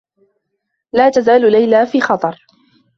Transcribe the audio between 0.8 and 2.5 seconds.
لا تزال ليلى في خطر.